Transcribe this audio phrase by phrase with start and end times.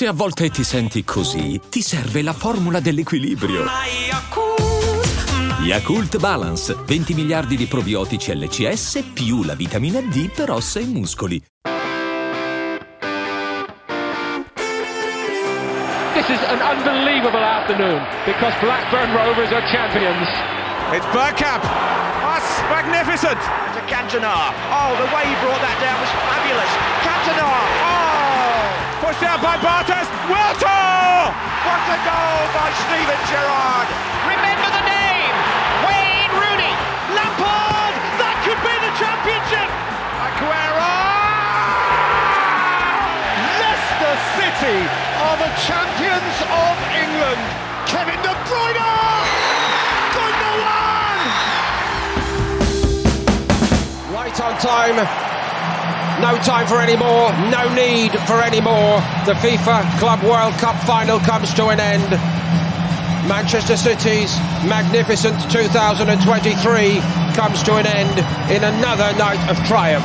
[0.00, 3.66] Se a volte ti senti così, ti serve la formula dell'equilibrio.
[5.60, 11.38] Yakult Balance, 20 miliardi di probiotici LCS più la vitamina D per ossa e muscoli.
[16.14, 20.26] This is an unbelievable afternoon because Blackburn Rovers are champions.
[20.94, 21.60] It's Burkamp.
[21.60, 23.36] That's magnificent.
[23.36, 24.48] To Cantona.
[24.72, 26.72] Oh, the way he brought that down was fabulous.
[27.04, 27.44] Cantona.
[27.84, 28.09] Oh!
[29.10, 30.06] Pushed out by Bartes.
[30.30, 31.34] Wiltor!
[31.66, 33.90] What a goal by Steven Gerrard.
[34.22, 35.34] Remember the name.
[35.82, 36.70] Wayne Rooney.
[37.18, 37.90] Lampard.
[38.22, 39.66] That could be the championship.
[40.14, 40.94] Aguero!
[43.58, 44.78] Leicester City
[45.26, 47.42] are the champions of England.
[47.90, 48.94] Kevin De Bruyne.
[50.14, 51.18] Gundogan.
[54.14, 55.29] Right on time.
[56.20, 57.32] No time for any more.
[57.48, 59.00] No need for any more.
[59.24, 62.10] The FIFA Club World Cup final comes to an end.
[63.26, 64.36] Manchester City's
[64.68, 67.00] magnificent 2023
[67.32, 68.18] comes to an end
[68.52, 70.04] in another night of triumph.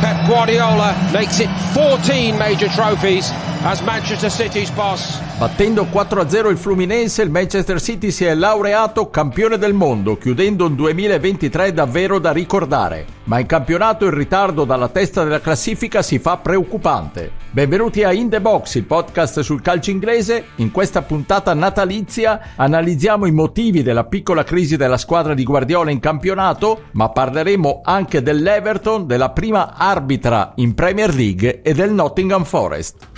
[0.00, 3.30] Pep Guardiola makes it 14 major trophies
[3.64, 5.20] as Manchester City's boss.
[5.38, 10.74] Battendo 4-0 il Fluminense, il Manchester City si è laureato campione del mondo, chiudendo un
[10.74, 13.06] 2023 davvero da ricordare.
[13.24, 17.30] Ma in campionato il ritardo dalla testa della classifica si fa preoccupante.
[17.50, 20.46] Benvenuti a In The Box, il podcast sul calcio inglese.
[20.56, 26.00] In questa puntata natalizia analizziamo i motivi della piccola crisi della squadra di Guardiola in
[26.00, 33.17] campionato, ma parleremo anche dell'Everton, della prima arbitra in Premier League e del Nottingham Forest.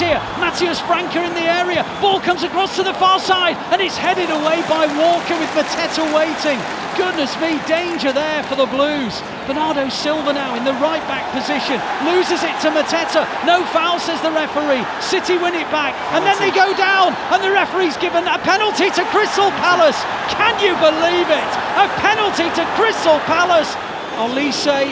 [0.00, 0.16] Here.
[0.40, 1.84] Matthias Franca in the area.
[2.00, 6.00] Ball comes across to the far side and it's headed away by Walker with Mateta
[6.16, 6.56] waiting.
[6.96, 9.20] Goodness me, danger there for the Blues.
[9.46, 11.76] Bernardo Silva now in the right back position.
[12.08, 13.28] Loses it to Mateta.
[13.44, 14.82] No foul, says the referee.
[15.04, 15.92] City win it back.
[16.16, 17.12] And then they go down.
[17.28, 20.00] And the referee's given a penalty to Crystal Palace.
[20.32, 21.50] Can you believe it?
[21.76, 23.76] A penalty to Crystal Palace.
[24.16, 24.88] Olise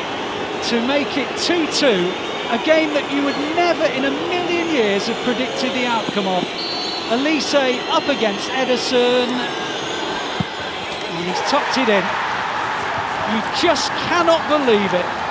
[0.69, 5.07] to make it 2 2 a game that you would never in a million years
[5.09, 6.45] have predicted the outcome of.
[7.11, 9.29] Elise up against Edison.
[11.15, 12.05] And he's tucked it in.
[13.33, 15.28] You just cannot believe it.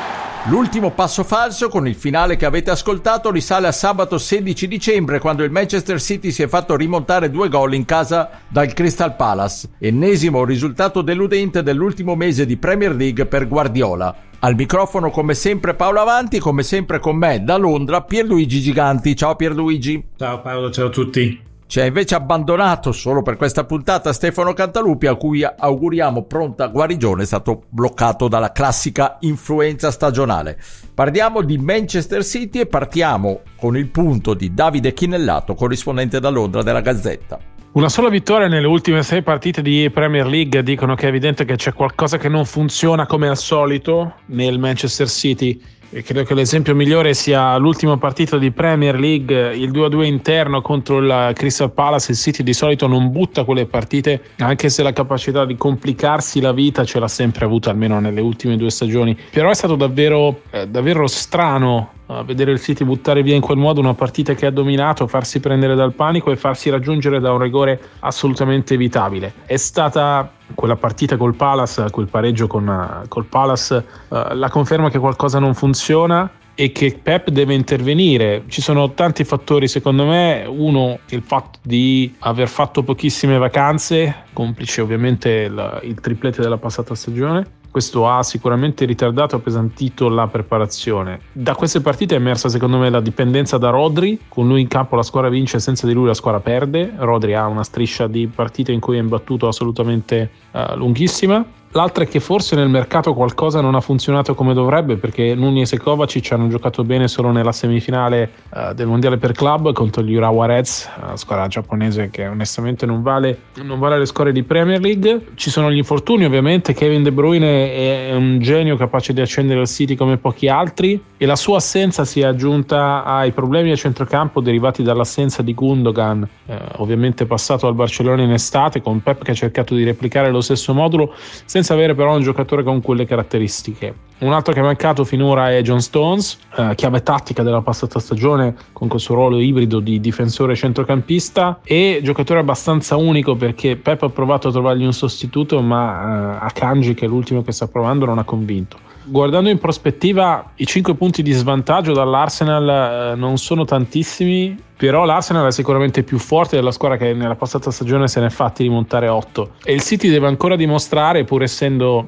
[0.50, 5.44] L'ultimo passo falso con il finale che avete ascoltato risale a sabato 16 dicembre quando
[5.44, 10.46] il Manchester City si è fatto rimontare due gol in casa dal Crystal Palace, ennesimo
[10.46, 14.16] risultato deludente dell'ultimo mese di Premier League per Guardiola.
[14.40, 19.18] Al microfono come sempre Paolo Avanti, come sempre con me da Londra Pierluigi Giganti.
[19.18, 20.02] Ciao Pierluigi.
[20.16, 21.47] Ciao Paolo, ciao a tutti.
[21.68, 27.24] Ci ha invece abbandonato solo per questa puntata Stefano Cantalupi a cui auguriamo pronta guarigione,
[27.24, 30.58] è stato bloccato dalla classica influenza stagionale.
[30.94, 36.64] Parliamo di Manchester City e partiamo con il punto di Davide Chinellato, corrispondente da Londra
[36.64, 37.38] della Gazzetta.
[37.74, 41.58] Una sola vittoria nelle ultime sei partite di Premier League dicono che è evidente che
[41.58, 45.62] c'è qualcosa che non funziona come al solito nel Manchester City.
[45.90, 50.98] E credo che l'esempio migliore sia l'ultima partita di Premier League, il 2-2 interno contro
[50.98, 52.12] il Crystal Palace.
[52.12, 56.52] Il City di solito non butta quelle partite, anche se la capacità di complicarsi la
[56.52, 59.18] vita ce l'ha sempre avuta, almeno nelle ultime due stagioni.
[59.31, 63.57] Però è stato davvero, eh, davvero strano a vedere il City buttare via in quel
[63.57, 67.40] modo una partita che ha dominato, farsi prendere dal panico e farsi raggiungere da un
[67.40, 69.34] rigore assolutamente evitabile.
[69.45, 75.00] È stata quella partita col Palace, quel pareggio con, col Palace, uh, la conferma che
[75.00, 78.44] qualcosa non funziona e che Pep deve intervenire.
[78.47, 80.45] Ci sono tanti fattori, secondo me.
[80.47, 86.95] Uno, il fatto di aver fatto pochissime vacanze, complice ovviamente il, il triplete della passata
[86.95, 91.20] stagione questo ha sicuramente ritardato e appesantito la preparazione.
[91.32, 94.96] Da queste partite è emersa secondo me la dipendenza da Rodri, con lui in campo
[94.96, 96.92] la squadra vince, senza di lui la squadra perde.
[96.98, 101.46] Rodri ha una striscia di partite in cui è imbattuto assolutamente uh, lunghissima.
[101.72, 105.78] L'altra è che forse nel mercato qualcosa non ha funzionato come dovrebbe perché Nunez e
[105.78, 110.46] Kovacic hanno giocato bene solo nella semifinale uh, del mondiale per club contro gli Urawa
[110.46, 115.28] Reds, la squadra giapponese che onestamente non vale, non vale le score di Premier League.
[115.36, 119.68] Ci sono gli infortuni ovviamente, Kevin De Bruyne è un genio capace di accendere il
[119.68, 121.04] City come pochi altri.
[121.20, 126.28] E la sua assenza si è aggiunta ai problemi a centrocampo derivati dall'assenza di Gundogan,
[126.46, 130.42] eh, ovviamente passato al Barcellona in estate con Pep che ha cercato di replicare lo
[130.42, 131.13] stesso modulo
[131.57, 133.92] senza avere però un giocatore con quelle caratteristiche.
[134.19, 138.56] Un altro che è mancato finora è John Stones, eh, chiave tattica della passata stagione
[138.74, 144.48] con questo ruolo ibrido di difensore centrocampista e giocatore abbastanza unico perché Pep ha provato
[144.48, 148.24] a trovargli un sostituto ma eh, Akanji che è l'ultimo che sta provando non ha
[148.24, 148.78] convinto.
[149.04, 155.46] Guardando in prospettiva i 5 punti di svantaggio dall'Arsenal eh, non sono tantissimi, però l'Arsenal
[155.46, 159.08] è sicuramente più forte della squadra che nella passata stagione se ne è fatti rimontare
[159.08, 162.06] 8 e il City deve ancora dimostrare pur essendo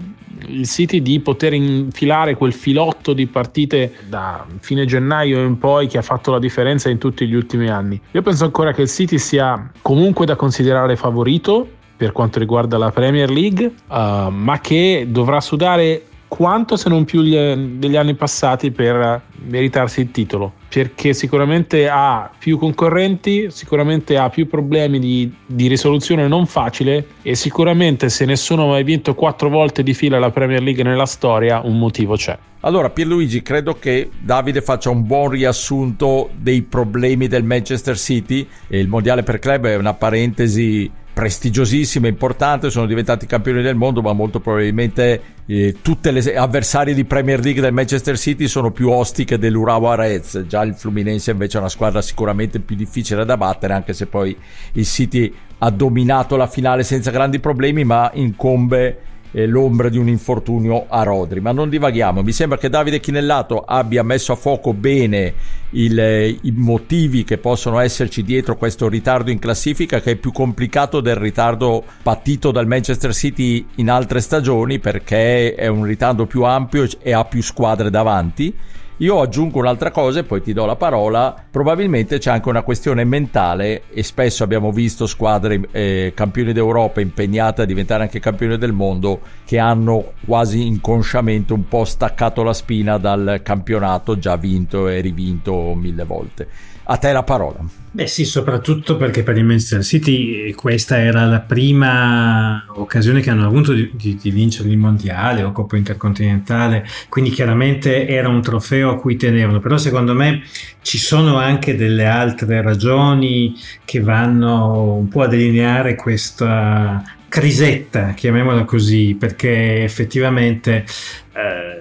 [0.48, 5.98] il City di poter infilare quel filotto di partite da fine gennaio in poi che
[5.98, 8.00] ha fatto la differenza in tutti gli ultimi anni.
[8.12, 11.68] Io penso ancora che il City sia comunque da considerare favorito
[12.00, 17.22] per quanto riguarda la Premier League, uh, ma che dovrà sudare quanto se non più
[17.22, 24.48] degli anni passati per meritarsi il titolo perché sicuramente ha più concorrenti, sicuramente ha più
[24.48, 29.82] problemi di, di, risoluzione non facile e sicuramente se nessuno ha mai vinto quattro volte
[29.82, 32.38] di fila la Premier League nella storia un motivo c'è.
[32.62, 38.80] Allora Pierluigi, credo che Davide faccia un buon riassunto dei problemi del Manchester City e
[38.80, 44.14] il Mondiale per Club è una parentesi prestigiosissima, importante, sono diventati campioni del mondo, ma
[44.14, 49.38] molto probabilmente eh, tutte le avversarie di Premier League del Manchester City sono più ostiche
[49.38, 53.94] dell'Urawa Reds, già il Fluminense invece è una squadra sicuramente più difficile da battere, anche
[53.94, 54.36] se poi
[54.74, 60.86] il City ha dominato la finale senza grandi problemi, ma incombe l'ombra di un infortunio
[60.88, 61.40] a Rodri.
[61.40, 65.34] Ma non divaghiamo, mi sembra che Davide Chinellato abbia messo a fuoco bene
[65.72, 70.32] il, eh, i motivi che possono esserci dietro questo ritardo in classifica che è più
[70.32, 76.44] complicato del ritardo patito dal Manchester City in altre stagioni perché è un ritardo più
[76.44, 78.54] ampio e ha più squadre davanti
[79.02, 81.34] io aggiungo un'altra cosa e poi ti do la parola.
[81.50, 87.62] Probabilmente c'è anche una questione mentale e spesso abbiamo visto squadre eh, campioni d'Europa impegnate
[87.62, 92.98] a diventare anche campioni del mondo che hanno quasi inconsciamente un po' staccato la spina
[92.98, 96.48] dal campionato già vinto e rivinto mille volte.
[96.92, 97.60] A te la parola.
[97.92, 103.46] Beh sì, soprattutto perché per il Manchester City questa era la prima occasione che hanno
[103.46, 108.90] avuto di, di, di, vincere il mondiale o Coppa Intercontinentale, quindi chiaramente era un trofeo
[108.90, 110.42] a cui tenevano, però secondo me
[110.82, 113.56] ci sono anche delle altre ragioni
[113.86, 120.86] che vanno un po' a delineare questa crisetta, chiamiamola così, perché effettivamente...
[121.34, 121.79] Eh,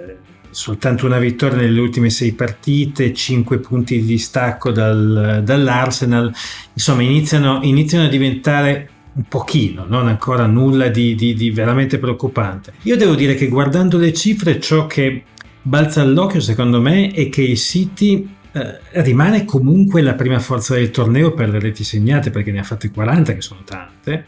[0.58, 6.34] soltanto una vittoria nelle ultime sei partite, 5 punti di distacco dal, dall'Arsenal,
[6.72, 12.72] insomma iniziano, iniziano, a diventare un pochino, non ancora nulla di, di, di veramente preoccupante.
[12.82, 15.22] Io devo dire che guardando le cifre ciò che
[15.62, 20.90] balza all'occhio secondo me è che il City eh, rimane comunque la prima forza del
[20.90, 24.24] torneo per le reti segnate perché ne ha fatte 40 che sono tante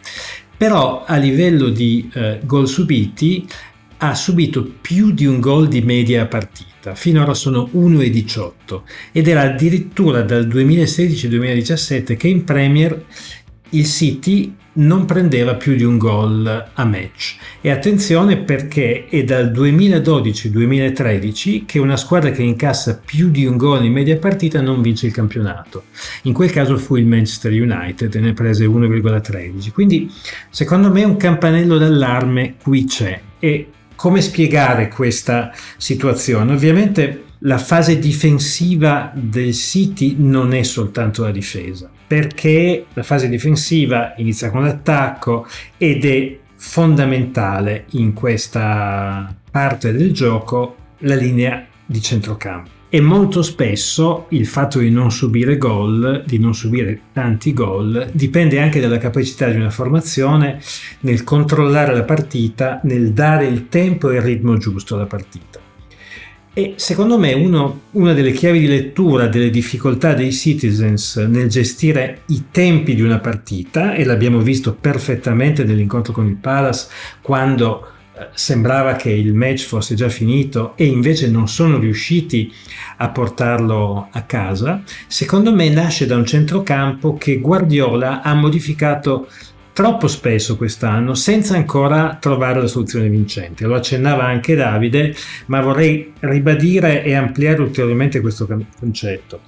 [0.61, 3.49] però a livello di eh, gol subiti
[4.03, 8.81] ha subito più di un gol di media partita, finora sono 1,18
[9.13, 13.05] ed era addirittura dal 2016-2017 che in Premier
[13.71, 17.37] il City non prendeva più di un gol a match.
[17.61, 23.85] E attenzione perché è dal 2012-2013 che una squadra che incassa più di un gol
[23.85, 25.85] in media partita non vince il campionato.
[26.23, 29.73] In quel caso fu il Manchester United e ne prese 1,13.
[29.73, 30.11] Quindi
[30.49, 33.67] secondo me un campanello d'allarme qui c'è e
[34.01, 36.55] come spiegare questa situazione?
[36.55, 44.15] Ovviamente la fase difensiva del City non è soltanto la difesa, perché la fase difensiva
[44.17, 45.47] inizia con l'attacco
[45.77, 54.27] ed è fondamentale in questa parte del gioco la linea di centrocampo e molto spesso
[54.31, 59.49] il fatto di non subire gol, di non subire tanti gol, dipende anche dalla capacità
[59.49, 60.61] di una formazione
[61.01, 65.61] nel controllare la partita, nel dare il tempo e il ritmo giusto alla partita.
[66.53, 72.23] E secondo me uno, una delle chiavi di lettura delle difficoltà dei citizens nel gestire
[72.27, 76.89] i tempi di una partita, e l'abbiamo visto perfettamente nell'incontro con il Palace,
[77.21, 77.87] quando
[78.35, 82.53] sembrava che il match fosse già finito e invece non sono riusciti
[82.99, 89.29] a portarlo a casa, secondo me nasce da un centrocampo che Guardiola ha modificato
[89.73, 93.65] troppo spesso quest'anno senza ancora trovare la soluzione vincente.
[93.65, 95.15] Lo accennava anche Davide,
[95.47, 98.47] ma vorrei ribadire e ampliare ulteriormente questo
[98.79, 99.41] concetto.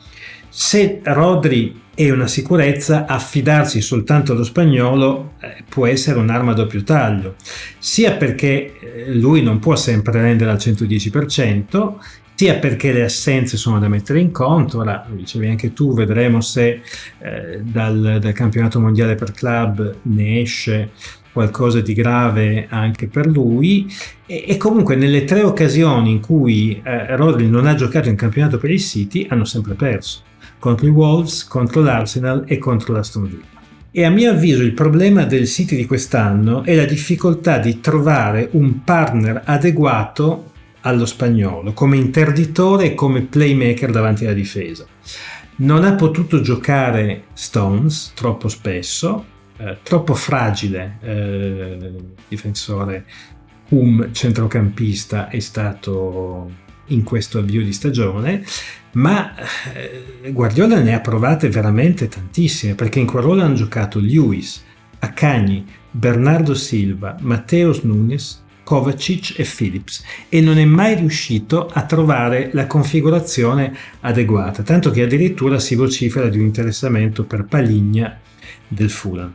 [0.54, 6.82] Se Rodri è una sicurezza, affidarsi soltanto allo spagnolo eh, può essere un'arma a doppio
[6.82, 7.37] taglio,
[7.78, 11.94] sia perché eh, lui non può sempre rendere al 110%,
[12.35, 16.42] sia perché le assenze sono da mettere in conto, ora lo dicevi anche tu, vedremo
[16.42, 16.82] se
[17.18, 20.90] eh, dal, dal, campionato mondiale per club ne esce
[21.32, 23.90] qualcosa di grave anche per lui.
[24.26, 28.59] E, e comunque nelle tre occasioni in cui eh, Rodri non ha giocato in campionato
[28.59, 30.23] per il City hanno sempre perso,
[30.62, 33.61] contro i Wolves, contro l'Arsenal e contro l'Aston Villa.
[33.90, 38.49] E a mio avviso il problema del City di quest'anno è la difficoltà di trovare
[38.52, 40.52] un partner adeguato
[40.83, 44.87] allo spagnolo come interditore e come playmaker davanti alla difesa.
[45.57, 49.25] Non ha potuto giocare Stones troppo spesso,
[49.57, 51.92] eh, troppo fragile eh,
[52.28, 53.04] difensore
[53.71, 56.50] um centrocampista è stato
[56.93, 58.45] in questo avvio di stagione,
[58.93, 59.35] ma
[59.73, 64.63] eh, Guardiola ne ha provate veramente tantissime, perché in quel ruolo hanno giocato Lewis,
[65.01, 72.51] Acagni, Bernardo Silva, Matteos Nunes, Kovacic e Phillips e non è mai riuscito a trovare
[72.53, 78.19] la configurazione adeguata, tanto che addirittura si vocifera di un interessamento per Paligna
[78.69, 79.33] del Fulham.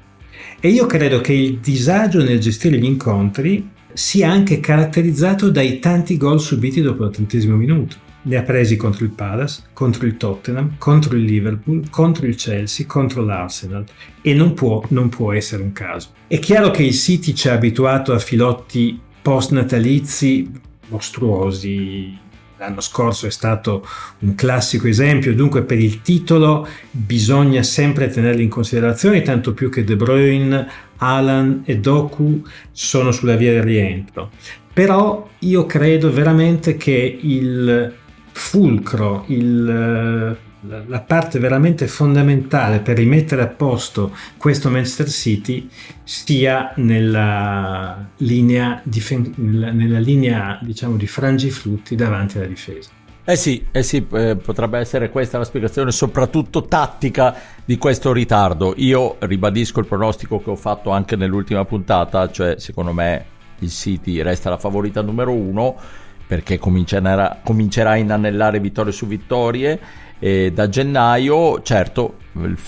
[0.60, 6.18] E io credo che il disagio nel gestire gli incontri sia anche caratterizzato dai tanti
[6.18, 7.96] gol subiti dopo il trentesimo minuto.
[8.22, 12.86] Ne ha presi contro il Palace, contro il Tottenham, contro il Liverpool, contro il Chelsea,
[12.86, 13.86] contro l'Arsenal
[14.22, 16.10] e non può, non può essere un caso.
[16.28, 20.48] È chiaro che il City ci ha abituato a filotti post natalizi
[20.90, 22.26] mostruosi.
[22.60, 23.86] L'anno scorso è stato
[24.20, 29.84] un classico esempio, dunque per il titolo bisogna sempre tenerli in considerazione, tanto più che
[29.84, 34.32] De Bruyne, Alan e Doku sono sulla via del rientro.
[34.74, 37.94] Però io credo veramente che il
[38.32, 40.38] fulcro, il
[40.88, 45.70] la parte veramente fondamentale per rimettere a posto questo Manchester City
[46.04, 52.92] sia nella linea, difen- nella linea diciamo, di frangiflutti davanti alla difesa.
[53.30, 58.74] Eh sì, eh sì eh, potrebbe essere questa la spiegazione soprattutto tattica di questo ritardo.
[58.78, 63.26] Io ribadisco il pronostico che ho fatto anche nell'ultima puntata, cioè secondo me
[63.60, 65.76] il City resta la favorita numero uno
[66.26, 69.80] perché comincerà, comincerà a inanellare vittorie su vittorie
[70.20, 72.16] e da gennaio, certo,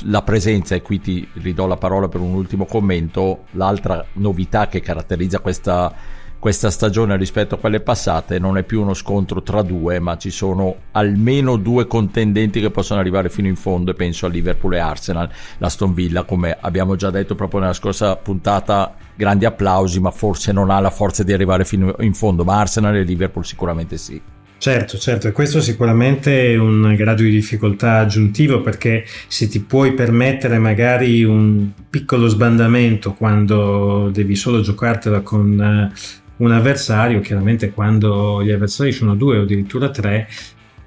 [0.03, 4.81] la presenza, e qui ti ridò la parola per un ultimo commento, l'altra novità che
[4.81, 5.93] caratterizza questa,
[6.39, 10.31] questa stagione rispetto a quelle passate non è più uno scontro tra due, ma ci
[10.31, 14.79] sono almeno due contendenti che possono arrivare fino in fondo e penso a Liverpool e
[14.79, 20.51] Arsenal, l'Aston Villa, come abbiamo già detto proprio nella scorsa puntata, grandi applausi, ma forse
[20.51, 24.21] non ha la forza di arrivare fino in fondo, ma Arsenal e Liverpool sicuramente sì.
[24.59, 29.93] Certo, certo, e questo sicuramente è un grado di difficoltà aggiuntivo perché se ti puoi
[29.93, 35.97] permettere magari un piccolo sbandamento quando devi solo giocartela con eh,
[36.43, 40.27] un avversario, chiaramente quando gli avversari sono due o addirittura tre,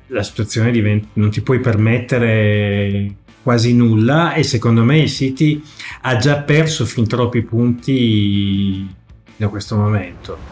[0.08, 5.62] la situazione diventa, non ti puoi permettere quasi nulla e secondo me il City
[6.02, 8.86] ha già perso fin troppi punti
[9.34, 10.51] da questo momento.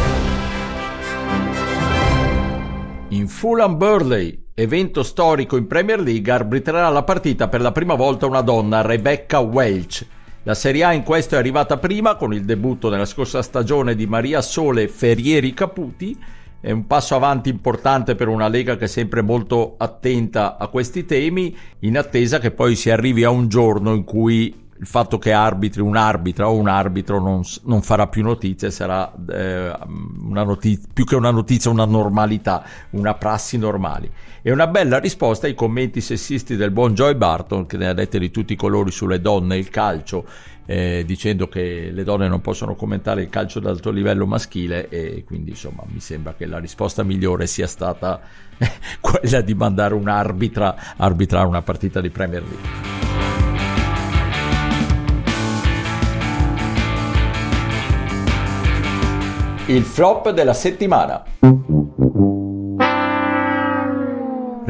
[3.21, 8.25] In Fulham Burley, evento storico in Premier League, arbitrerà la partita per la prima volta
[8.25, 10.03] una donna, Rebecca Welch.
[10.41, 14.07] La Serie A in questo è arrivata prima con il debutto nella scorsa stagione di
[14.07, 16.17] Maria Sole Ferrieri Caputi.
[16.59, 21.05] È un passo avanti importante per una Lega che è sempre molto attenta a questi
[21.05, 25.31] temi, in attesa che poi si arrivi a un giorno in cui il fatto che
[25.31, 31.05] arbitri un arbitra o un arbitro non, non farà più notizie, sarà eh, notizia, più
[31.05, 34.09] che una notizia, una normalità, una prassi normale.
[34.41, 38.17] E una bella risposta ai commenti sessisti del buon Joy Barton, che ne ha dette
[38.17, 40.25] di tutti i colori sulle donne e il calcio,
[40.65, 45.23] eh, dicendo che le donne non possono commentare il calcio ad alto livello maschile e
[45.23, 48.19] quindi insomma mi sembra che la risposta migliore sia stata
[48.99, 53.00] quella di mandare un arbitra a arbitrare una partita di Premier League.
[59.71, 61.23] Il flop della settimana.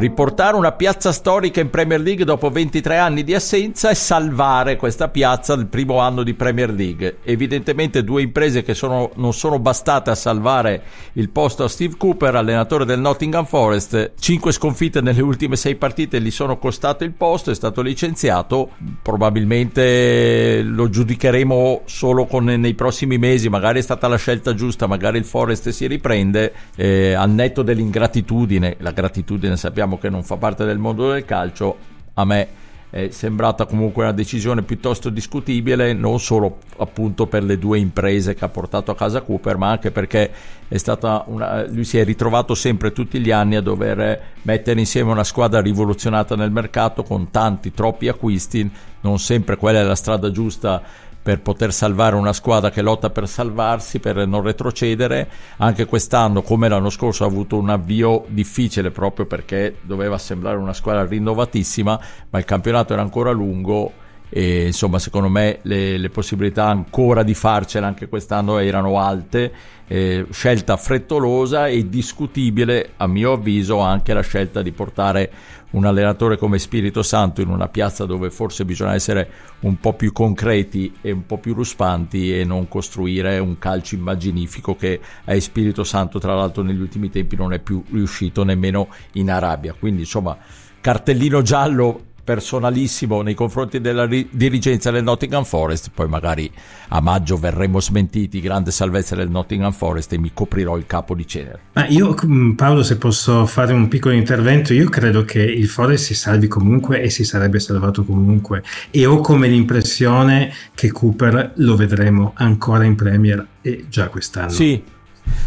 [0.01, 5.09] Riportare una piazza storica in Premier League dopo 23 anni di assenza e salvare questa
[5.09, 7.17] piazza del primo anno di Premier League.
[7.23, 10.81] Evidentemente due imprese che sono, non sono bastate a salvare
[11.13, 14.13] il posto a Steve Cooper, allenatore del Nottingham Forest.
[14.19, 18.71] Cinque sconfitte nelle ultime sei partite gli sono costate il posto, è stato licenziato.
[19.03, 25.19] Probabilmente lo giudicheremo solo con, nei prossimi mesi, magari è stata la scelta giusta, magari
[25.19, 26.51] il Forest si riprende.
[26.75, 31.25] Eh, al netto dell'ingratitudine, la gratitudine sappiamo sappiamo che non fa parte del mondo del
[31.25, 31.77] calcio,
[32.13, 32.47] a me
[32.89, 38.43] è sembrata comunque una decisione piuttosto discutibile, non solo appunto per le due imprese che
[38.43, 40.31] ha portato a casa Cooper, ma anche perché
[40.67, 45.23] è una, lui si è ritrovato sempre tutti gli anni a dover mettere insieme una
[45.23, 48.69] squadra rivoluzionata nel mercato con tanti, troppi acquisti,
[49.01, 50.81] non sempre quella è la strada giusta
[51.21, 55.29] per poter salvare una squadra che lotta per salvarsi, per non retrocedere.
[55.57, 60.73] Anche quest'anno, come l'anno scorso, ha avuto un avvio difficile proprio perché doveva sembrare una
[60.73, 61.99] squadra rinnovatissima,
[62.29, 63.93] ma il campionato era ancora lungo
[64.33, 69.51] e insomma secondo me le, le possibilità ancora di farcela anche quest'anno erano alte
[69.87, 75.29] eh, scelta frettolosa e discutibile a mio avviso anche la scelta di portare
[75.71, 79.29] un allenatore come Spirito Santo in una piazza dove forse bisogna essere
[79.61, 84.75] un po' più concreti e un po' più ruspanti e non costruire un calcio immaginifico
[84.75, 89.31] che a Spirito Santo tra l'altro negli ultimi tempi non è più riuscito nemmeno in
[89.31, 89.75] Arabia.
[89.77, 90.37] Quindi insomma
[90.81, 96.51] cartellino giallo personalissimo nei confronti della ri- dirigenza del Nottingham Forest, poi magari
[96.89, 101.27] a maggio verremo smentiti, grande salvezza del Nottingham Forest e mi coprirò il capo di
[101.27, 101.59] cenere.
[101.73, 106.05] Ma io mm, Paolo se posso fare un piccolo intervento, io credo che il Forest
[106.05, 111.75] si salvi comunque e si sarebbe salvato comunque e ho come l'impressione che Cooper lo
[111.75, 114.49] vedremo ancora in Premier e già quest'anno.
[114.49, 114.81] Sì,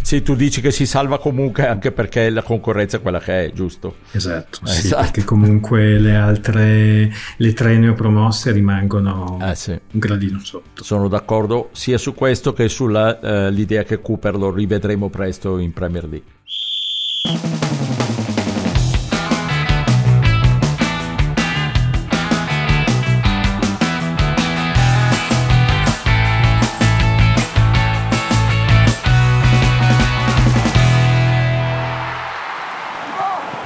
[0.02, 3.52] sì, tu dici che si salva comunque anche perché la concorrenza è quella che è,
[3.52, 3.96] giusto?
[4.12, 5.02] Esatto, eh, sì, esatto.
[5.02, 9.70] perché comunque le altre, le tre neopromosse rimangono eh, sì.
[9.70, 10.84] un gradino sotto.
[10.84, 16.04] Sono d'accordo sia su questo che sull'idea eh, che Cooper lo rivedremo presto in Premier
[16.04, 16.32] League.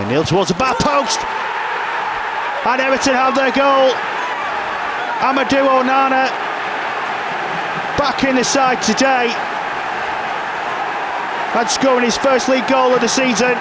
[0.09, 1.21] Neil towards the back post.
[2.65, 3.93] And Everton have their goal.
[5.21, 6.29] Amadou Onana
[7.99, 9.31] back in the side today.
[11.55, 13.57] And scoring his first league goal of the season.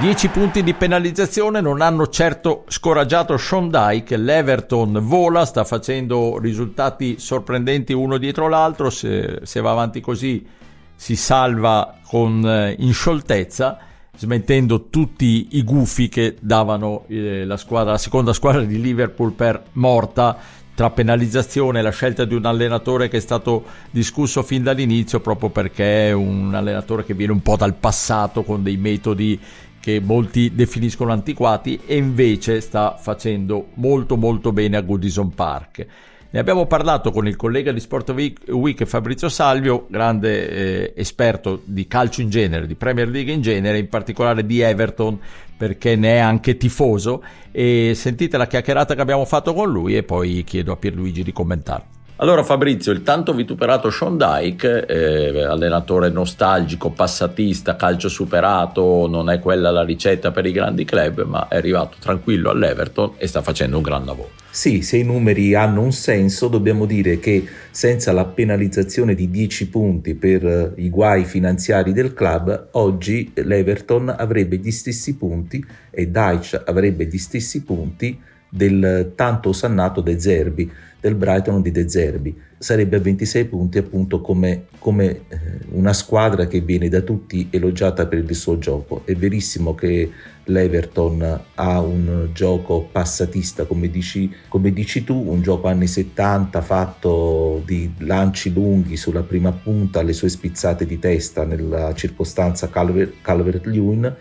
[0.00, 7.18] 10 punti di penalizzazione non hanno certo scoraggiato Sean Dyke, l'Everton vola, sta facendo risultati
[7.18, 10.46] sorprendenti uno dietro l'altro, se, se va avanti così
[10.94, 17.92] si salva con eh, in scioltezza smettendo tutti i gufi che davano eh, la, squadra,
[17.92, 20.36] la seconda squadra di Liverpool per morta
[20.74, 25.50] tra penalizzazione e la scelta di un allenatore che è stato discusso fin dall'inizio proprio
[25.50, 29.38] perché è un allenatore che viene un po' dal passato con dei metodi
[29.80, 35.86] che molti definiscono antiquati e invece sta facendo molto molto bene a Goodison Park.
[36.32, 41.88] Ne abbiamo parlato con il collega di Sport Week Fabrizio Salvio, grande eh, esperto di
[41.88, 45.18] calcio in genere, di Premier League in genere, in particolare di Everton,
[45.56, 47.24] perché ne è anche tifoso.
[47.50, 51.32] E sentite la chiacchierata che abbiamo fatto con lui e poi chiedo a Pierluigi di
[51.32, 51.98] commentare.
[52.22, 59.38] Allora Fabrizio, il tanto vituperato Sean Dyke, eh, allenatore nostalgico, passatista, calcio superato, non è
[59.38, 63.78] quella la ricetta per i grandi club, ma è arrivato tranquillo all'Everton e sta facendo
[63.78, 64.32] un gran lavoro.
[64.50, 69.70] Sì, se i numeri hanno un senso, dobbiamo dire che senza la penalizzazione di 10
[69.70, 76.10] punti per eh, i guai finanziari del club, oggi l'Everton avrebbe gli stessi punti e
[76.10, 82.38] Dyche avrebbe gli stessi punti del tanto osannato De Zerbi del Brighton di De Zerbi.
[82.58, 85.38] Sarebbe a 26 punti appunto come, come eh,
[85.70, 89.02] una squadra che viene da tutti elogiata per il suo gioco.
[89.06, 90.10] È verissimo che
[90.44, 97.62] l'Everton ha un gioco passatista, come dici, come dici tu, un gioco anni 70 fatto
[97.64, 104.16] di lanci lunghi sulla prima punta, le sue spizzate di testa nella circostanza Calvert-Lewin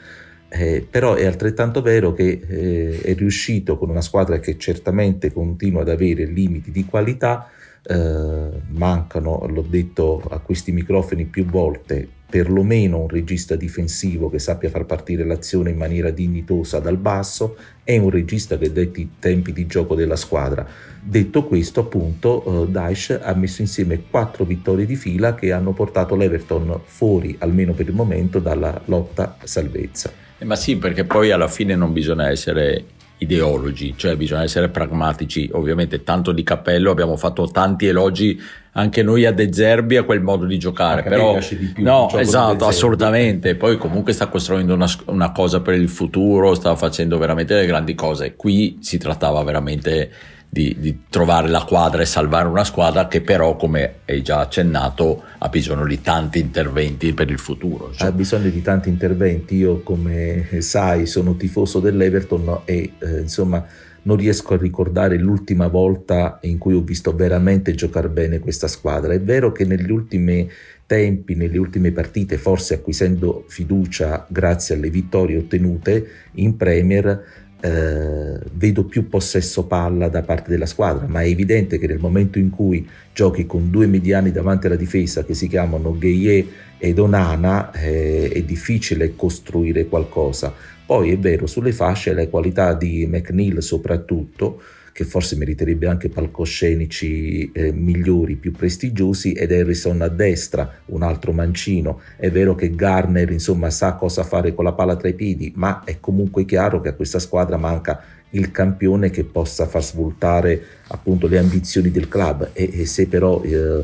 [0.50, 5.82] eh, però è altrettanto vero che eh, è riuscito con una squadra che certamente continua
[5.82, 7.50] ad avere limiti di qualità,
[7.84, 14.70] eh, mancano, l'ho detto a questi microfoni più volte, perlomeno un regista difensivo che sappia
[14.70, 19.54] far partire l'azione in maniera dignitosa dal basso e un regista che detti i tempi
[19.54, 20.68] di gioco della squadra.
[21.02, 26.16] Detto questo, appunto, eh, Daesh ha messo insieme quattro vittorie di fila che hanno portato
[26.16, 31.48] l'Everton fuori, almeno per il momento, dalla lotta salvezza Eh, ma sì, perché poi alla
[31.48, 32.84] fine non bisogna essere
[33.20, 35.50] ideologi, cioè bisogna essere pragmatici.
[35.54, 38.42] Ovviamente tanto di cappello, abbiamo fatto tanti elogi
[38.74, 42.10] anche noi a De Zerbi a quel modo di giocare, Anche però di più no,
[42.16, 43.56] esatto, assolutamente.
[43.56, 47.94] Poi comunque sta costruendo una, una cosa per il futuro, sta facendo veramente delle grandi
[47.94, 48.36] cose.
[48.36, 50.10] Qui si trattava veramente
[50.50, 55.24] di, di trovare la quadra e salvare una squadra che però, come hai già accennato,
[55.38, 57.92] ha bisogno di tanti interventi per il futuro.
[57.94, 59.56] Cioè, Ha bisogno di tanti interventi.
[59.56, 63.64] Io, come sai, sono tifoso dell'Everton e eh, insomma
[64.02, 69.14] non riesco a ricordare l'ultima volta in cui ho visto veramente giocare bene questa squadra.
[69.14, 70.50] È vero che negli ultimi
[70.88, 77.24] tempi, nelle ultime partite, forse acquisendo fiducia grazie alle vittorie ottenute in Premier,
[77.62, 82.40] eh, vedo più possesso palla da parte della squadra, ma è evidente che nel momento
[82.40, 87.72] in cui giochi con due mediani davanti alla difesa che si chiamano Gueye ed Onana,
[87.72, 90.54] eh, è difficile costruire qualcosa.
[90.86, 94.62] Poi è vero, sulle fasce le qualità di McNeil soprattutto,
[95.00, 101.32] che forse meriterebbe anche palcoscenici eh, migliori, più prestigiosi, ed Harrison a destra, un altro
[101.32, 102.02] mancino.
[102.18, 105.86] È vero che Garner insomma sa cosa fare con la palla tra i piedi, ma
[105.86, 111.28] è comunque chiaro che a questa squadra manca il campione che possa far svoltare appunto
[111.28, 113.82] le ambizioni del club e, e se però eh,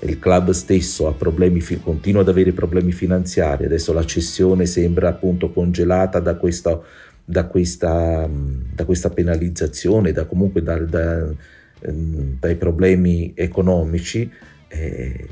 [0.00, 5.50] il club stesso ha problemi, continua ad avere problemi finanziari, adesso la cessione sembra appunto
[5.50, 6.80] congelata da questa,
[7.24, 11.32] da questa, da questa penalizzazione, da comunque da- da-
[11.80, 14.30] ehm, dai problemi economici,
[14.68, 15.28] eh,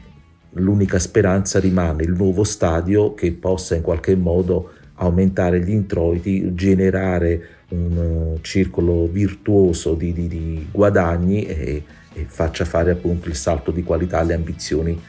[0.54, 7.46] l'unica speranza rimane il nuovo stadio che possa in qualche modo aumentare gli introiti, generare
[7.70, 13.70] un eh, circolo virtuoso di, di- di guadagni e, e faccia fare appunto il salto
[13.70, 15.00] di qualità alle ambizioni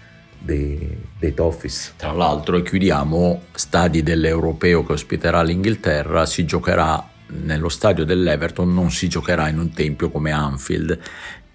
[0.44, 1.94] dei, dei Toffees.
[1.96, 8.92] Tra l'altro, e chiudiamo, stadi dell'Europeo che ospiterà l'Inghilterra, si giocherà nello stadio dell'Everton, non
[8.92, 11.00] si giocherà in un tempio come Anfield.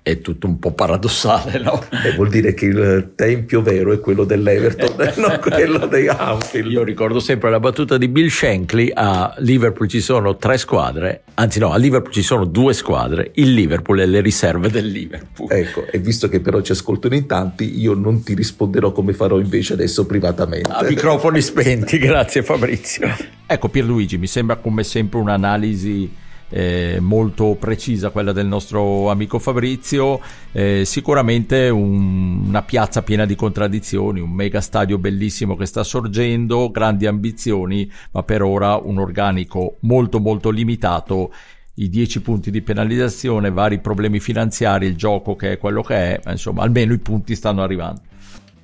[0.08, 1.84] È tutto un po' paradossale, no?
[2.02, 6.72] E vuol dire che il tempio vero è quello dell'Everton e non quello di Anfield.
[6.72, 11.58] Io ricordo sempre la battuta di Bill Shankly, a Liverpool ci sono tre squadre, anzi
[11.58, 15.52] no, a Liverpool ci sono due squadre, il Liverpool e le riserve del Liverpool.
[15.52, 19.38] Ecco, e visto che però ci ascoltano in tanti, io non ti risponderò come farò
[19.38, 20.70] invece adesso privatamente.
[20.70, 23.14] A microfoni spenti, grazie Fabrizio.
[23.46, 30.20] Ecco Pierluigi, mi sembra come sempre un'analisi eh, molto precisa quella del nostro amico Fabrizio,
[30.52, 36.70] eh, sicuramente un- una piazza piena di contraddizioni, un mega stadio bellissimo che sta sorgendo,
[36.70, 41.32] grandi ambizioni, ma per ora un organico molto molto limitato.
[41.74, 46.20] I 10 punti di penalizzazione, vari problemi finanziari, il gioco che è quello che è,
[46.24, 48.00] ma insomma almeno i punti stanno arrivando.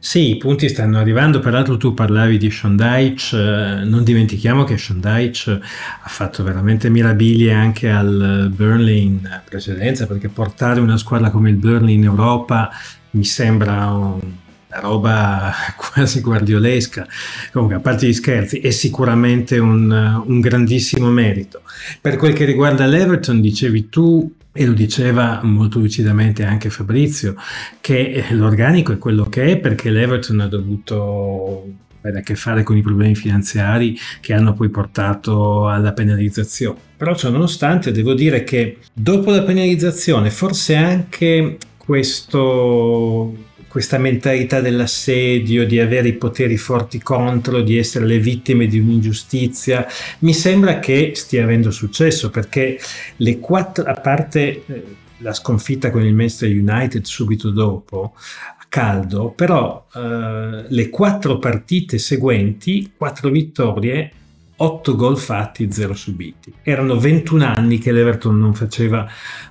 [0.06, 5.52] Sì, i punti stanno arrivando, peraltro tu parlavi di Dyche, eh, non dimentichiamo che Dyche
[5.52, 11.56] ha fatto veramente mirabilie anche al Burnley in precedenza, perché portare una squadra come il
[11.56, 12.70] Burnley in Europa
[13.12, 14.20] mi sembra un-
[14.68, 17.06] una roba quasi guardiolesca.
[17.50, 19.90] Comunque, a parte gli scherzi, è sicuramente un,
[20.26, 21.62] un grandissimo merito.
[22.02, 27.34] Per quel che riguarda l'Everton, dicevi tu, e lo diceva molto lucidamente anche Fabrizio,
[27.80, 31.66] che eh, l'organico è quello che è perché l'Everton ha dovuto
[32.00, 36.78] avere a che fare con i problemi finanziari che hanno poi portato alla penalizzazione.
[36.96, 43.34] Però ciò nonostante devo dire che dopo la penalizzazione forse anche questo,
[43.74, 49.84] questa mentalità dell'assedio, di avere i poteri forti contro, di essere le vittime di un'ingiustizia,
[50.20, 52.78] mi sembra che stia avendo successo perché
[53.16, 54.84] le quattro, a parte eh,
[55.16, 61.98] la sconfitta con il Manchester United subito dopo, a caldo, però eh, le quattro partite
[61.98, 64.12] seguenti, quattro vittorie,
[64.54, 66.52] 8 gol fatti, 0 subiti.
[66.62, 69.04] Erano 21 anni che l'Everton non faceva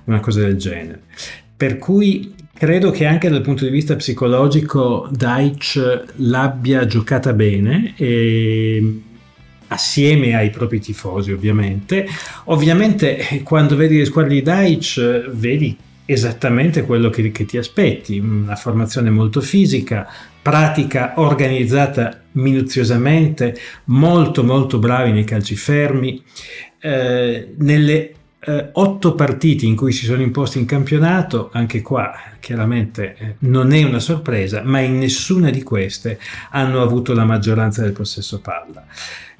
[0.04, 1.02] una cosa del genere.
[1.54, 2.34] Per cui
[2.64, 9.02] credo che anche dal punto di vista psicologico Deitch l'abbia giocata bene e
[9.68, 12.06] assieme ai propri tifosi ovviamente.
[12.44, 18.18] Ovviamente eh, quando vedi le squadre di Deitch vedi esattamente quello che, che ti aspetti,
[18.18, 26.22] una formazione molto fisica, pratica organizzata minuziosamente, molto molto bravi nei calci fermi.
[26.80, 28.13] Eh, nelle
[28.46, 33.72] eh, otto partite in cui si sono imposti in campionato, anche qua chiaramente eh, non
[33.72, 36.18] è una sorpresa, ma in nessuna di queste
[36.50, 38.84] hanno avuto la maggioranza del possesso palla.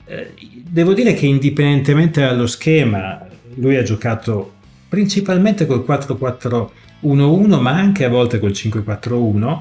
[0.06, 0.32] Eh,
[0.66, 4.52] devo dire che indipendentemente dallo schema, lui ha giocato
[4.88, 9.60] principalmente col 4-4-1-1, ma anche a volte col 5-4-1.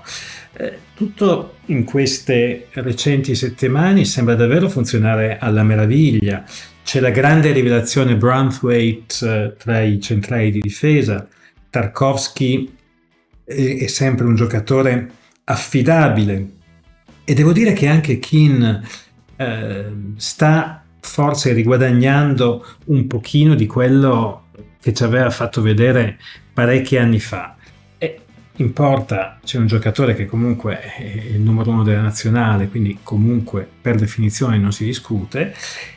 [0.55, 6.45] Eh, tutto in queste recenti settimane sembra davvero funzionare alla meraviglia.
[6.83, 11.27] C'è la grande rivelazione Brunthwaite eh, tra i centrali di difesa,
[11.69, 12.71] Tarkovsky
[13.43, 15.09] è, sempre un giocatore
[15.45, 16.47] affidabile
[17.25, 18.81] e devo dire che anche Keane
[19.37, 19.85] eh,
[20.17, 24.47] sta forse riguadagnando un pochino di quello
[24.79, 26.17] che ci aveva fatto vedere
[26.53, 27.55] parecchi anni fa.
[27.97, 28.19] E
[28.57, 33.67] in porta c'è un giocatore che comunque è il numero uno della nazionale, quindi comunque
[33.81, 35.55] per definizione non si discute.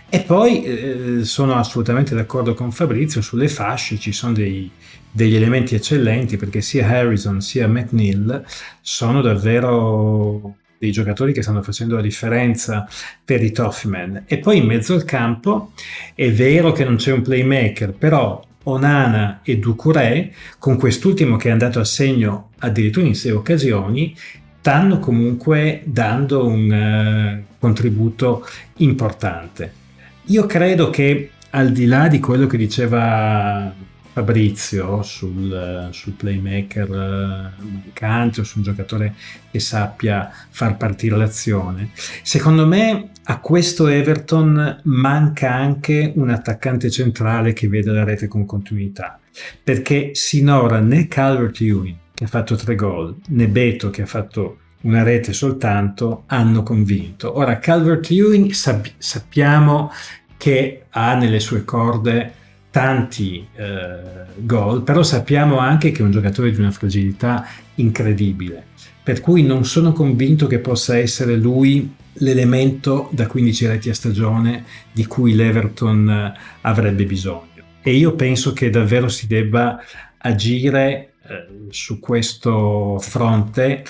[0.08, 4.70] E poi eh, sono assolutamente d'accordo con Fabrizio sulle fasce, ci sono dei,
[5.10, 8.44] degli elementi eccellenti perché sia Harrison sia McNeil
[8.80, 12.88] sono davvero dei giocatori che stanno facendo la differenza
[13.24, 14.24] per i Toffman.
[14.26, 15.72] E poi in mezzo al campo
[16.14, 21.52] è vero che non c'è un playmaker, però Onana e Ducouré, con quest'ultimo che è
[21.52, 24.14] andato a segno addirittura in sei occasioni,
[24.60, 29.84] stanno comunque dando un uh, contributo importante.
[30.28, 33.72] Io credo che al di là di quello che diceva
[34.12, 39.14] Fabrizio sul, sul playmaker eh, mancante o su un giocatore
[39.50, 41.90] che sappia far partire l'azione.
[42.22, 48.46] Secondo me a questo Everton manca anche un attaccante centrale che veda la rete con
[48.46, 49.20] continuità,
[49.62, 54.58] perché sinora né Calvert Ewing che ha fatto tre gol, né Beto che ha fatto
[54.86, 57.36] una rete soltanto hanno convinto.
[57.36, 59.90] Ora Calvert Ewing sap- sappiamo
[60.36, 62.32] che ha nelle sue corde
[62.70, 63.98] tanti eh,
[64.36, 67.46] gol, però sappiamo anche che è un giocatore di una fragilità
[67.76, 68.64] incredibile,
[69.02, 74.64] per cui non sono convinto che possa essere lui l'elemento da 15 reti a stagione
[74.92, 77.44] di cui l'Everton eh, avrebbe bisogno.
[77.82, 79.80] E io penso che davvero si debba
[80.18, 83.84] agire eh, su questo fronte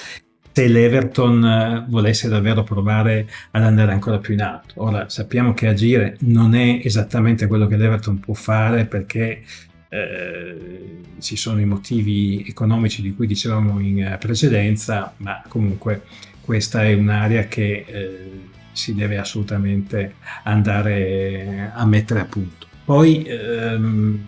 [0.56, 4.72] se l'Everton eh, volesse davvero provare ad andare ancora più in alto.
[4.76, 9.42] Ora sappiamo che agire non è esattamente quello che l'Everton può fare perché
[9.90, 16.04] eh, ci sono i motivi economici di cui dicevamo in eh, precedenza, ma comunque
[16.40, 18.30] questa è un'area che eh,
[18.72, 20.14] si deve assolutamente
[20.44, 22.66] andare a mettere a punto.
[22.82, 24.24] Poi ehm,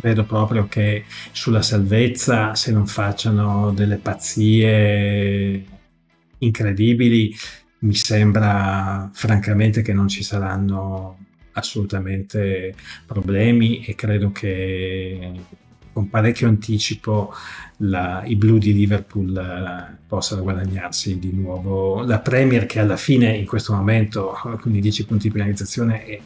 [0.00, 5.64] credo proprio che sulla salvezza, se non facciano delle pazzie
[6.38, 7.34] incredibili,
[7.80, 11.18] mi sembra francamente che non ci saranno
[11.52, 12.74] assolutamente
[13.06, 15.32] problemi e credo che
[15.98, 17.34] con parecchio anticipo
[17.78, 23.36] la, i blu di Liverpool uh, possano guadagnarsi di nuovo la Premier che alla fine
[23.36, 26.20] in questo momento con i 10 punti di penalizzazione è,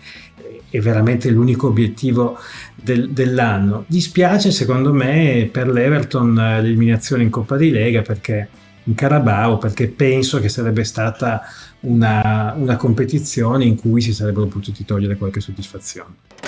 [0.69, 2.39] è veramente l'unico obiettivo
[2.75, 3.85] del, dell'anno.
[3.87, 8.49] Dispiace secondo me per l'Everton l'eliminazione in Coppa di Lega perché
[8.85, 11.41] in Carabao perché penso che sarebbe stata
[11.81, 16.42] una, una competizione in cui si sarebbero potuti togliere qualche soddisfazione.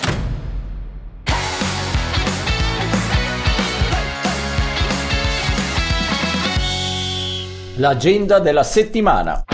[7.79, 9.45] L'agenda della settimana.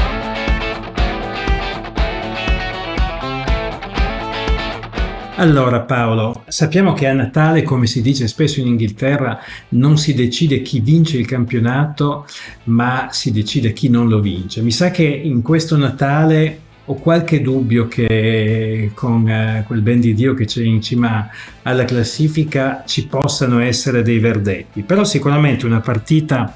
[5.36, 10.60] Allora Paolo, sappiamo che a Natale, come si dice spesso in Inghilterra, non si decide
[10.60, 12.26] chi vince il campionato,
[12.64, 14.60] ma si decide chi non lo vince.
[14.60, 20.12] Mi sa che in questo Natale ho qualche dubbio che con eh, quel ben di
[20.12, 21.26] Dio che c'è in cima
[21.62, 26.54] alla classifica ci possano essere dei verdetti, però sicuramente una partita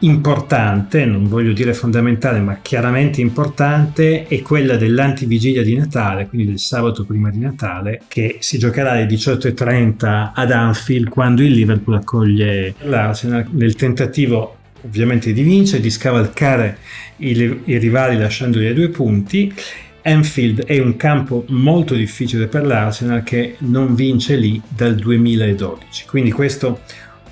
[0.00, 6.58] importante, non voglio dire fondamentale, ma chiaramente importante, è quella dell'antivigilia di Natale, quindi del
[6.58, 12.74] sabato prima di Natale, che si giocherà alle 18.30 ad Anfield quando il Liverpool accoglie
[12.82, 16.78] l'Arsenal nel tentativo ovviamente di vincere, di scavalcare
[17.16, 19.52] i, i rivali lasciandoli a due punti.
[20.02, 26.30] Anfield è un campo molto difficile per l'Arsenal che non vince lì dal 2012, quindi
[26.30, 26.80] questo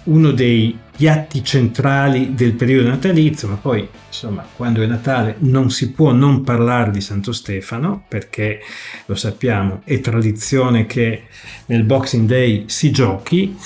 [0.07, 5.91] uno dei piatti centrali del periodo natalizio, ma poi insomma quando è Natale non si
[5.91, 8.61] può non parlare di Santo Stefano perché
[9.07, 11.25] lo sappiamo è tradizione che
[11.67, 13.57] nel Boxing Day si giochi,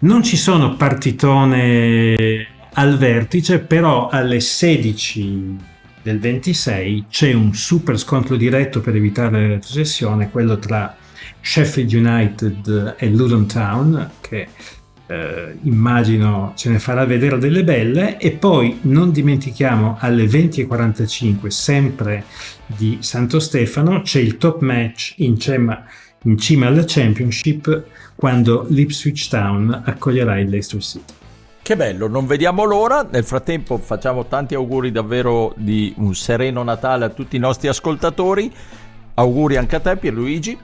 [0.00, 5.56] non ci sono partitone al vertice, però alle 16
[6.02, 10.96] del 26 c'è un super scontro diretto per evitare la retrocessione, quello tra
[11.40, 14.48] Sheffield United e Luton Town che
[15.14, 22.24] eh, immagino ce ne farà vedere delle belle e poi non dimentichiamo alle 20.45 sempre
[22.66, 25.84] di Santo Stefano c'è il top match in cima,
[26.22, 27.84] in cima alla Championship
[28.16, 31.12] quando l'Ipswich Town accoglierà il Leicester City.
[31.62, 33.06] Che bello, non vediamo l'ora.
[33.10, 38.52] Nel frattempo facciamo tanti auguri davvero di un sereno Natale a tutti i nostri ascoltatori.
[39.14, 40.58] Auguri anche a te Pierluigi.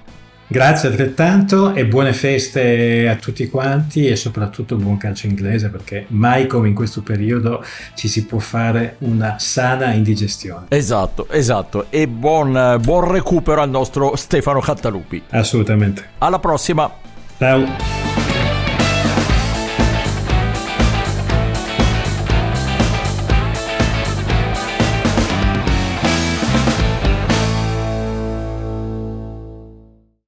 [0.53, 6.49] Grazie altrettanto e buone feste a tutti quanti e soprattutto buon calcio inglese perché mai
[6.49, 7.63] come in questo periodo
[7.95, 10.67] ci si può fare una sana indigestione.
[10.71, 11.87] Esatto, esatto.
[11.89, 15.23] E buon, buon recupero al nostro Stefano Cattalupi.
[15.31, 16.05] Assolutamente.
[16.19, 16.91] Alla prossima.
[17.39, 18.30] Ciao.